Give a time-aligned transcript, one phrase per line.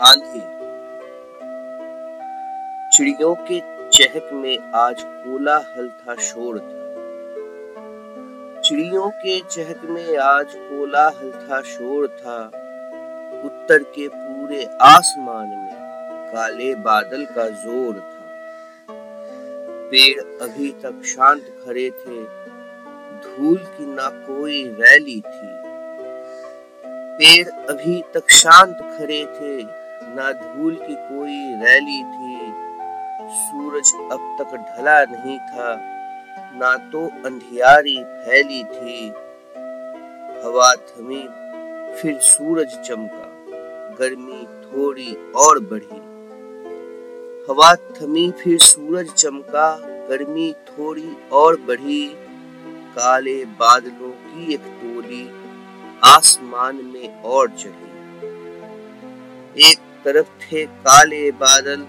[0.00, 0.40] आंधी।
[2.96, 6.84] चिड़ियों के चहक में आज कोलाहल था शोर था।
[8.60, 12.44] चिड़ियों के चहक में आज कोलाहल था शोर था।
[13.44, 15.74] उत्तर के पूरे आसमान में
[16.32, 18.24] काले बादल का ज़ोर था।
[19.90, 22.22] पेड़ अभी तक शांत खड़े थे।
[23.22, 25.56] धूल की ना कोई रैली थी।
[27.18, 32.36] पेड़ अभी तक शांत खड़े थे। ना धूल की कोई रैली थी,
[33.36, 35.68] सूरज अब तक ढला नहीं था,
[36.54, 39.08] ना तो अंधियारी फैली थी।
[40.44, 41.22] हवा थमी,
[41.96, 43.26] फिर सूरज चमका,
[44.00, 46.00] गर्मी थोड़ी और बढ़ी।
[47.50, 49.68] हवा थमी, फिर सूरज चमका,
[50.08, 52.06] गर्मी थोड़ी और बढ़ी।
[52.96, 55.24] काले बादलों की एक टोली
[56.04, 57.90] आसमान में और चढ़ी।
[59.62, 61.86] एक तरफ़ थे काले बादल।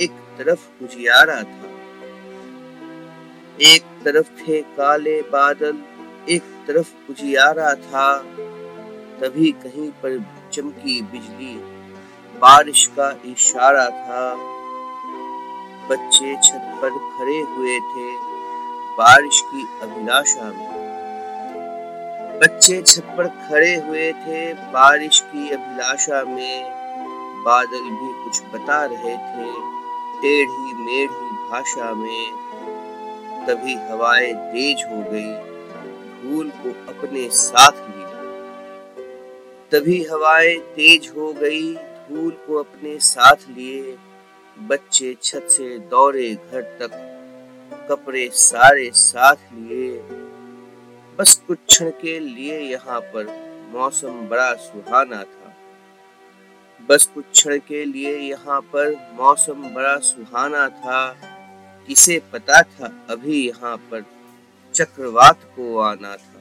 [0.00, 1.70] एक तरफ़ उजियारा था।
[3.60, 5.78] एक तरफ़ थे काले बादल,
[6.28, 8.18] एक तरफ़ उजियारा था।
[9.20, 11.56] तभी कहीं पर चमकी बिजली।
[12.38, 14.34] बारिश का इशारा था।
[15.88, 18.12] बच्चे छत पर खड़े हुए थे
[18.92, 20.80] बारिश की अभिलाषा में।
[22.38, 26.79] बच्चे छत पर खड़े हुए थे बारिश की अभिलाषा में।
[27.44, 29.50] बादल भी कुछ बता रहे थे।
[30.22, 35.32] टेढ़ी मेढ़ी भाषा में तभी हवाएँ तेज हो गई।
[36.22, 38.08] धूल को अपने साथ लिया
[39.72, 41.74] तभी हवाएँ तेज हो गई,
[42.08, 43.96] धूल को अपने साथ लिए।
[44.68, 46.96] बच्चे छत से दौड़े घर तक
[47.90, 49.98] कपड़े सारे साथ लिए।
[51.18, 53.26] बस कुछ क्षण के लिए यहाँ पर
[53.72, 55.39] मौसम बड़ा सुहाना था।
[56.88, 61.16] बस कुछ क्षण के लिए यहाँ पर मौसम बड़ा सुहाना था।
[61.86, 64.04] किसे पता था अभी यहाँ पर
[64.74, 66.40] चक्रवात को आना था।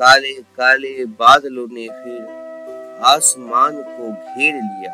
[0.00, 2.22] काले काले बादलों ने फिर
[3.04, 4.92] आसमान को घेर लिया।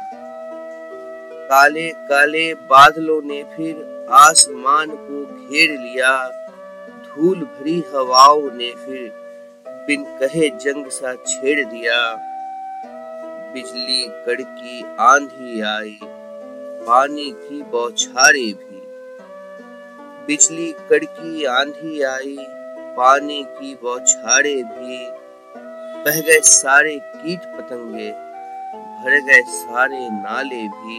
[1.48, 6.28] काले काले बादलों ने फिर आसमान को घेर लिया।
[7.06, 9.10] धूल भरी हवाओं ने फिर
[9.86, 12.30] बिन कहे जंग सा छेड़ दिया।
[13.54, 15.98] बिजली कड़की आंधी आई,
[16.86, 18.80] पानी की बौछारे भी।
[20.26, 22.36] बिजली कड़की आंधी आई,
[22.96, 24.98] पानी की बौछारे भी।
[26.04, 28.10] बह गए सारे कीट पतंगे,
[28.96, 30.98] भर गए सारे नाले भी।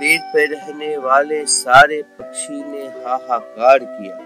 [0.00, 4.18] पेड़ पे रहने वाले सारे पक्षी ने हाहाकार किया।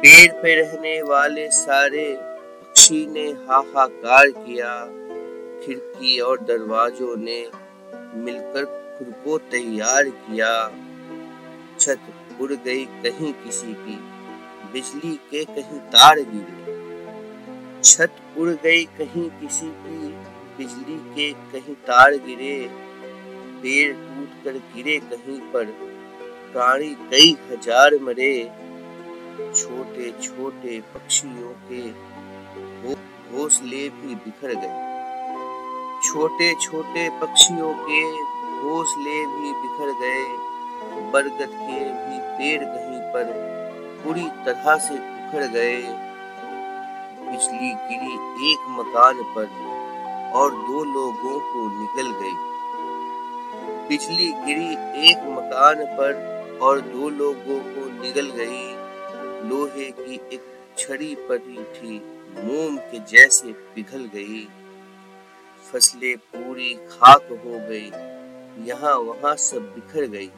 [0.00, 2.06] पेड़ पे रहने वाले सारे
[2.76, 4.72] पक्षी ने हाहाकार किया।
[5.60, 7.38] खिड़की और दरवाजों ने
[8.16, 8.64] मिलकर
[8.98, 10.50] खुद को तैयार किया।
[11.80, 12.00] छत
[12.40, 13.96] उड़ गई कहीं किसी की।
[14.72, 16.74] बिजली के कहीं तार गिरे।
[17.82, 20.08] छत उड़ गई कहीं किसी की।
[20.58, 22.58] बिजली के कहीं तार गिरे।
[23.62, 25.72] पेड़ टूट कर गिरे कहीं पर।
[26.52, 28.34] प्राणी कई हज़ार मरे।
[29.38, 31.82] छोटे छोटे पक्षियों के
[33.32, 34.84] घोंसले भी बिखर गए।
[36.02, 38.02] छोटे छोटे पक्षियों के
[38.60, 40.46] घोंसले भी बिखर गए।
[41.12, 43.32] बरगद के भी पेड़ कहीं पर
[44.04, 45.76] पूरी तरह से उखड़ गए।
[47.30, 49.46] बिजली गिरी एक मकान पर
[50.34, 52.34] और दो लोगों को निकल गई।
[53.88, 54.72] बिजली गिरी
[55.10, 58.76] एक मकान पर और दो लोगों को निगल गई।
[59.48, 60.44] लोहे की एक
[60.78, 64.48] छड़ी पड़ी थी। मोम के जैसे पिघल गई।
[65.72, 67.90] फ़सलें पूरी खाक हो गई।
[68.66, 70.30] यहाँ वहाँ सब बिखर गई।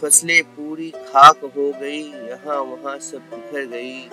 [0.00, 4.08] फ़सलें पूरी खाक हो गई। यहाँ वहाँ सब बिखर गई।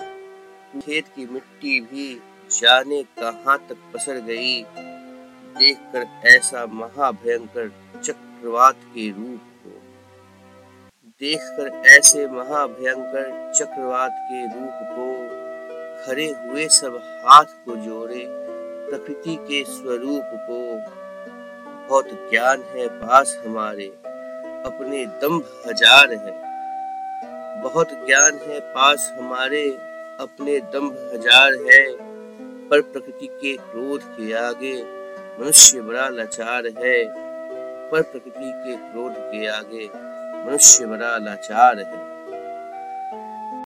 [0.80, 2.20] खेत की मिट्टी भी
[2.50, 4.62] जाने कहाँ तक पसर गई।
[5.58, 7.68] देखकर ऐसा महाभयंकर
[8.04, 9.82] चक्रवात के रूप को।
[11.06, 15.27] देखकर ऐसे महाभयंकर चक्रवात के रूप को
[16.06, 18.24] खड़े हुए सब हाथ को जोड़े,
[18.90, 20.58] प्रकृति के स्वरूप को।
[21.88, 23.86] बहुत ज्ञान है पास हमारे,
[24.66, 26.48] अपने दम हज़ार है।
[27.62, 29.70] बहुत ज्ञान है पास हमारे,
[30.20, 32.08] अपने दम हज़ार है।
[32.68, 34.74] पर प्रकृति के क्रोध के आगे
[35.40, 37.04] मनुष्य बड़ा लाचार है।
[37.90, 39.90] पर प्रकृति के क्रोध के आगे
[40.46, 42.07] मनुष्य बड़ा लाचार है।